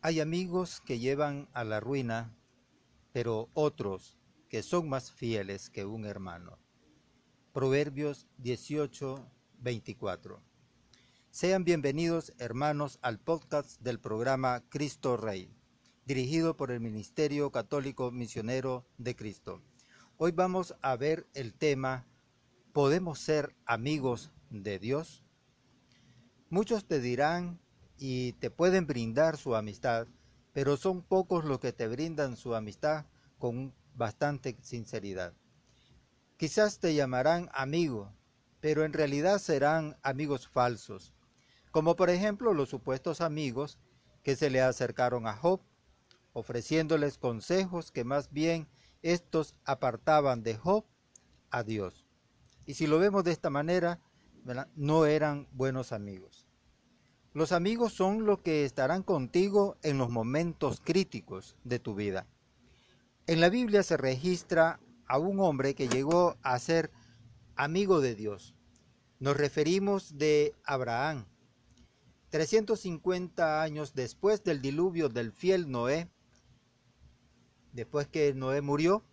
[0.00, 2.32] Hay amigos que llevan a la ruina,
[3.12, 4.16] pero otros
[4.48, 6.60] que son más fieles que un hermano.
[7.52, 10.40] Proverbios 18, 24.
[11.30, 15.52] Sean bienvenidos hermanos al podcast del programa Cristo Rey,
[16.06, 19.62] dirigido por el Ministerio Católico Misionero de Cristo.
[20.16, 22.06] Hoy vamos a ver el tema
[22.72, 25.24] ¿Podemos ser amigos de Dios?
[26.50, 27.58] Muchos te dirán
[27.98, 30.06] y te pueden brindar su amistad,
[30.52, 33.06] pero son pocos los que te brindan su amistad
[33.38, 35.34] con bastante sinceridad.
[36.36, 38.12] Quizás te llamarán amigo,
[38.60, 41.12] pero en realidad serán amigos falsos,
[41.70, 43.78] como por ejemplo los supuestos amigos
[44.22, 45.60] que se le acercaron a Job,
[46.32, 48.68] ofreciéndoles consejos que más bien
[49.02, 50.84] estos apartaban de Job
[51.50, 52.06] a Dios.
[52.66, 54.00] Y si lo vemos de esta manera,
[54.74, 56.47] no eran buenos amigos.
[57.38, 62.26] Los amigos son los que estarán contigo en los momentos críticos de tu vida.
[63.28, 66.90] En la Biblia se registra a un hombre que llegó a ser
[67.54, 68.56] amigo de Dios.
[69.20, 71.26] Nos referimos de Abraham.
[72.30, 76.08] 350 años después del diluvio del fiel Noé,
[77.72, 79.04] después que Noé murió,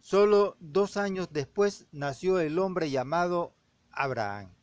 [0.00, 3.52] solo dos años después nació el hombre llamado
[3.90, 4.57] Abraham.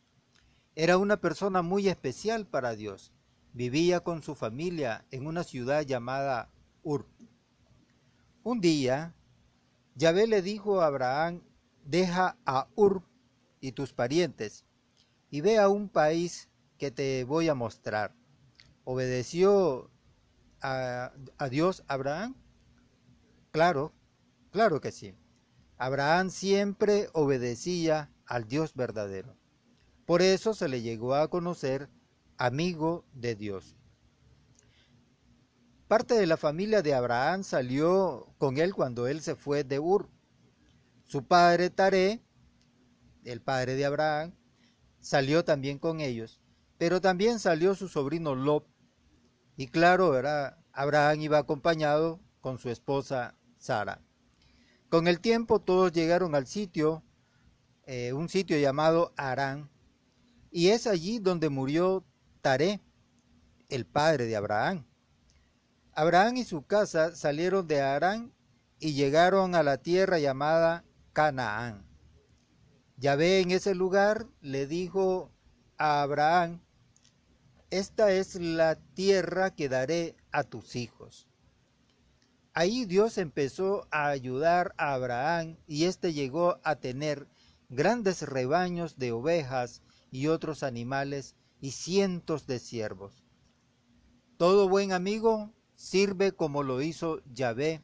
[0.78, 3.14] Era una persona muy especial para Dios.
[3.54, 6.50] Vivía con su familia en una ciudad llamada
[6.84, 7.08] Ur.
[8.44, 9.16] Un día,
[9.96, 11.42] Yahvé le dijo a Abraham,
[11.86, 13.04] deja a Ur
[13.62, 14.66] y tus parientes
[15.30, 18.14] y ve a un país que te voy a mostrar.
[18.84, 19.90] ¿Obedeció
[20.62, 22.36] a, a Dios Abraham?
[23.52, 23.94] Claro,
[24.52, 25.16] claro que sí.
[25.78, 29.38] Abraham siempre obedecía al Dios verdadero.
[30.06, 31.90] Por eso se le llegó a conocer
[32.38, 33.76] amigo de Dios.
[35.88, 40.10] Parte de la familia de Abraham salió con él cuando él se fue de Ur.
[41.04, 42.24] Su padre Taré,
[43.24, 44.34] el padre de Abraham,
[45.00, 46.42] salió también con ellos,
[46.78, 48.68] pero también salió su sobrino Lot.
[49.58, 50.14] Y claro,
[50.72, 54.02] Abraham iba acompañado con su esposa Sara.
[54.90, 57.04] Con el tiempo todos llegaron al sitio,
[57.86, 59.70] eh, un sitio llamado Arán,
[60.56, 62.06] y es allí donde murió
[62.42, 62.80] Taré,
[63.68, 64.86] el padre de Abraham.
[65.92, 68.32] Abraham y su casa salieron de Arán
[68.80, 71.86] y llegaron a la tierra llamada Canaán.
[72.96, 75.30] Yahvé en ese lugar le dijo
[75.78, 76.62] a Abraham,
[77.70, 81.28] esta es la tierra que daré a tus hijos.
[82.54, 87.28] Ahí Dios empezó a ayudar a Abraham y éste llegó a tener
[87.68, 89.82] grandes rebaños de ovejas
[90.16, 93.26] y otros animales y cientos de siervos.
[94.38, 97.84] Todo buen amigo sirve como lo hizo Yahvé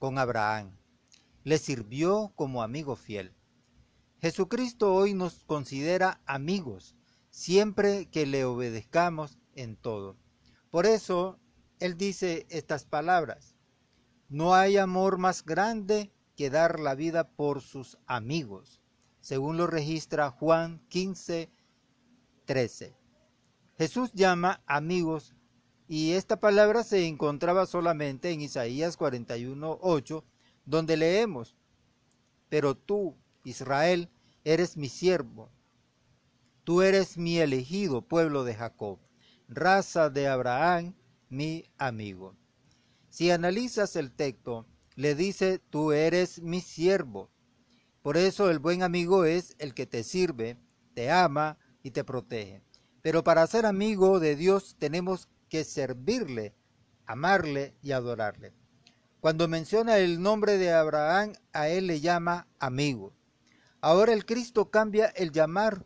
[0.00, 0.76] con Abraham.
[1.44, 3.32] Le sirvió como amigo fiel.
[4.18, 6.96] Jesucristo hoy nos considera amigos,
[7.30, 10.16] siempre que le obedezcamos en todo.
[10.72, 11.38] Por eso
[11.78, 13.54] Él dice estas palabras.
[14.28, 18.82] No hay amor más grande que dar la vida por sus amigos
[19.26, 21.50] según lo registra Juan 15,
[22.44, 22.94] 13.
[23.76, 25.34] Jesús llama amigos
[25.88, 30.24] y esta palabra se encontraba solamente en Isaías 41, 8,
[30.64, 31.56] donde leemos,
[32.48, 34.10] pero tú, Israel,
[34.44, 35.50] eres mi siervo,
[36.62, 39.00] tú eres mi elegido pueblo de Jacob,
[39.48, 40.94] raza de Abraham,
[41.30, 42.36] mi amigo.
[43.10, 47.32] Si analizas el texto, le dice, tú eres mi siervo,
[48.06, 50.56] por eso el buen amigo es el que te sirve,
[50.94, 52.62] te ama y te protege.
[53.02, 56.54] Pero para ser amigo de Dios tenemos que servirle,
[57.04, 58.54] amarle y adorarle.
[59.18, 63.12] Cuando menciona el nombre de Abraham, a él le llama amigo.
[63.80, 65.84] Ahora el Cristo cambia el llamar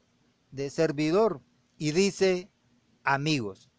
[0.51, 1.41] de servidor
[1.79, 2.51] y dice
[3.03, 3.71] amigos,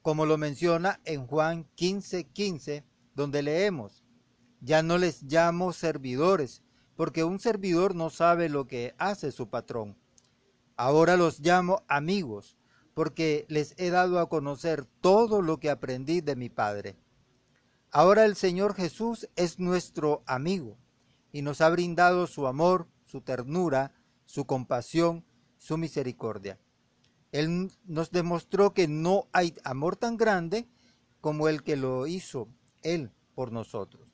[0.00, 2.84] como lo menciona en Juan 15:15, 15,
[3.14, 4.02] donde leemos,
[4.62, 6.62] ya no les llamo servidores,
[7.00, 9.96] porque un servidor no sabe lo que hace su patrón.
[10.76, 12.58] Ahora los llamo amigos,
[12.92, 16.98] porque les he dado a conocer todo lo que aprendí de mi Padre.
[17.90, 20.76] Ahora el Señor Jesús es nuestro amigo
[21.32, 23.94] y nos ha brindado su amor, su ternura,
[24.26, 25.24] su compasión,
[25.56, 26.58] su misericordia.
[27.32, 30.68] Él nos demostró que no hay amor tan grande
[31.22, 32.46] como el que lo hizo
[32.82, 34.09] Él por nosotros.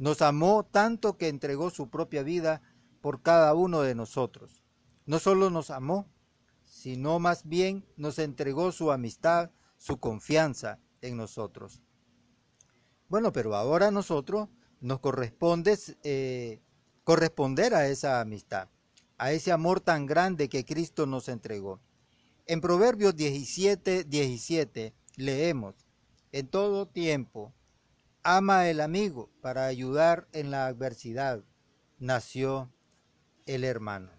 [0.00, 2.62] Nos amó tanto que entregó su propia vida
[3.02, 4.64] por cada uno de nosotros.
[5.04, 6.08] No solo nos amó,
[6.64, 11.82] sino más bien nos entregó su amistad, su confianza, en nosotros.
[13.10, 14.48] Bueno, pero ahora a nosotros
[14.80, 16.62] nos corresponde eh,
[17.04, 18.70] corresponder a esa amistad,
[19.18, 21.78] a ese amor tan grande que Cristo nos entregó.
[22.46, 25.74] En Proverbios 17, 17 leemos,
[26.32, 27.52] en todo tiempo,
[28.22, 31.42] ama el amigo para ayudar en la adversidad,
[31.98, 32.70] nació
[33.46, 34.10] el hermano.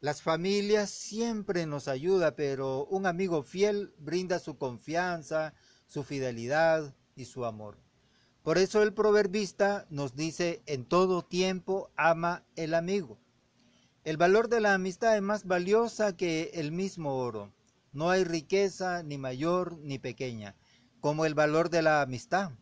[0.00, 5.54] Las familias siempre nos ayuda, pero un amigo fiel brinda su confianza,
[5.86, 7.78] su fidelidad y su amor.
[8.42, 13.18] Por eso el proverbista nos dice, en todo tiempo ama el amigo.
[14.04, 17.52] El valor de la amistad es más valiosa que el mismo oro.
[17.92, 20.54] No hay riqueza ni mayor ni pequeña
[21.00, 22.52] como el valor de la amistad.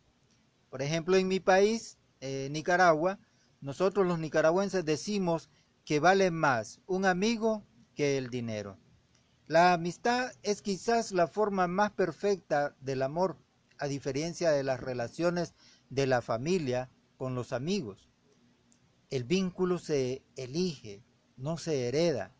[0.69, 3.19] Por ejemplo, en mi país, eh, Nicaragua,
[3.61, 5.49] nosotros los nicaragüenses decimos
[5.85, 7.63] que vale más un amigo
[7.95, 8.77] que el dinero.
[9.47, 13.37] La amistad es quizás la forma más perfecta del amor,
[13.77, 15.53] a diferencia de las relaciones
[15.89, 18.09] de la familia con los amigos.
[19.09, 21.03] El vínculo se elige,
[21.37, 22.33] no se hereda.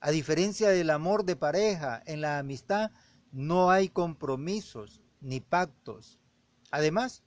[0.00, 2.90] A diferencia del amor de pareja, en la amistad
[3.32, 6.20] no hay compromisos ni pactos.
[6.70, 7.22] Además,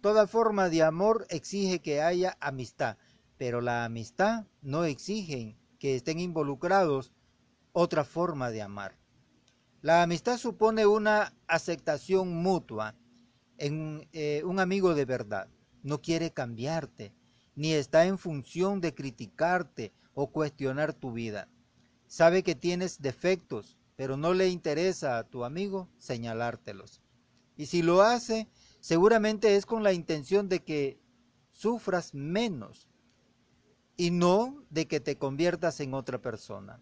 [0.00, 2.96] toda forma de amor exige que haya amistad,
[3.36, 7.12] pero la amistad no exige que estén involucrados
[7.72, 8.96] otra forma de amar.
[9.82, 12.94] La amistad supone una aceptación mutua
[13.58, 15.48] en eh, un amigo de verdad.
[15.82, 17.12] No quiere cambiarte,
[17.54, 21.48] ni está en función de criticarte o cuestionar tu vida.
[22.06, 27.03] Sabe que tienes defectos, pero no le interesa a tu amigo señalártelos.
[27.56, 28.48] Y si lo hace,
[28.80, 30.98] seguramente es con la intención de que
[31.52, 32.88] sufras menos
[33.96, 36.80] y no de que te conviertas en otra persona.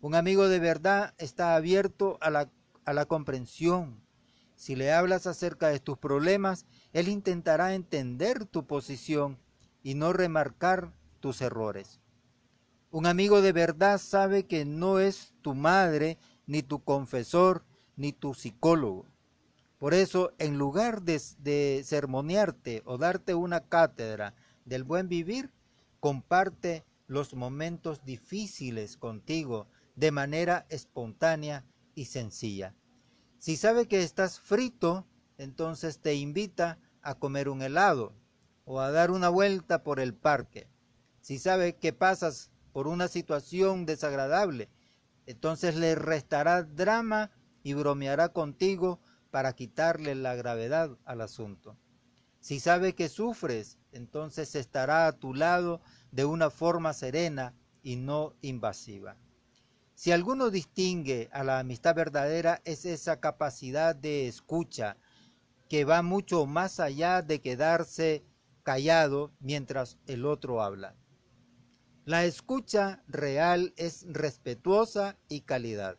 [0.00, 2.50] Un amigo de verdad está abierto a la,
[2.84, 4.00] a la comprensión.
[4.56, 9.38] Si le hablas acerca de tus problemas, él intentará entender tu posición
[9.82, 12.00] y no remarcar tus errores.
[12.90, 17.64] Un amigo de verdad sabe que no es tu madre, ni tu confesor,
[17.96, 19.06] ni tu psicólogo.
[19.82, 24.32] Por eso, en lugar de, de sermonearte o darte una cátedra
[24.64, 25.50] del buen vivir,
[25.98, 31.64] comparte los momentos difíciles contigo de manera espontánea
[31.96, 32.76] y sencilla.
[33.40, 35.04] Si sabe que estás frito,
[35.36, 38.14] entonces te invita a comer un helado
[38.64, 40.68] o a dar una vuelta por el parque.
[41.22, 44.68] Si sabe que pasas por una situación desagradable,
[45.26, 47.32] entonces le restará drama
[47.64, 49.00] y bromeará contigo
[49.32, 51.76] para quitarle la gravedad al asunto.
[52.38, 55.80] Si sabe que sufres, entonces estará a tu lado
[56.12, 59.16] de una forma serena y no invasiva.
[59.94, 64.96] Si alguno distingue a la amistad verdadera es esa capacidad de escucha
[65.68, 68.24] que va mucho más allá de quedarse
[68.62, 70.94] callado mientras el otro habla.
[72.04, 75.96] La escucha real es respetuosa y calidad.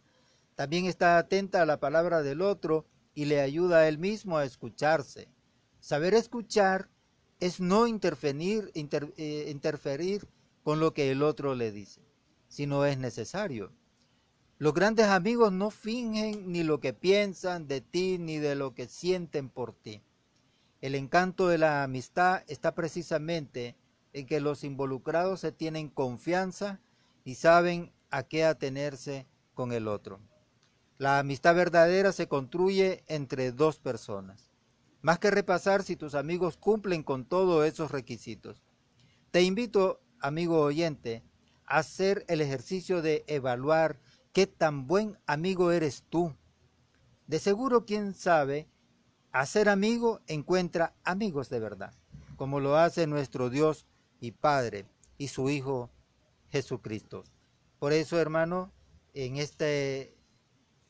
[0.53, 4.45] También está atenta a la palabra del otro y le ayuda a él mismo a
[4.45, 5.27] escucharse.
[5.79, 6.89] Saber escuchar
[7.39, 10.27] es no interferir, eh, interferir
[10.63, 12.01] con lo que el otro le dice,
[12.47, 13.71] si no es necesario.
[14.59, 18.87] Los grandes amigos no fingen ni lo que piensan de ti ni de lo que
[18.87, 20.01] sienten por ti.
[20.79, 23.75] El encanto de la amistad está precisamente
[24.13, 26.79] en que los involucrados se tienen confianza
[27.25, 30.19] y saben a qué atenerse con el otro.
[30.97, 34.53] La amistad verdadera se construye entre dos personas
[35.03, 38.63] más que repasar si tus amigos cumplen con todos esos requisitos.
[39.31, 41.23] Te invito, amigo oyente,
[41.65, 43.99] a hacer el ejercicio de evaluar
[44.31, 46.33] qué tan buen amigo eres tú.
[47.27, 48.69] De seguro, quién sabe,
[49.33, 51.93] hacer amigo encuentra amigos de verdad,
[52.37, 53.85] como lo hace nuestro Dios
[54.21, 54.85] y Padre
[55.17, 55.89] y su Hijo
[56.49, 57.25] Jesucristo.
[57.77, 58.71] Por eso, hermano,
[59.13, 60.15] en este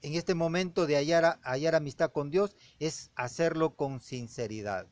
[0.04, 4.86] en este momento de hallar, amistad con Dios es hacerlo con sinceridad.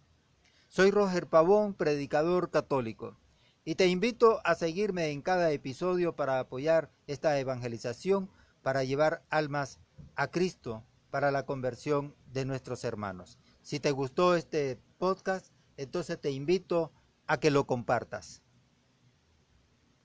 [0.70, 3.18] Soy Roger Pavón, predicador católico,
[3.65, 8.32] y te invito a seguirme en cada episodio para apoyar esta evangelización,
[8.63, 9.80] para llevar almas
[10.15, 13.38] a Cristo para la conversión de nuestros hermanos.
[13.62, 16.94] Si te gustó este podcast, entonces te invito
[17.27, 18.41] a que lo compartas.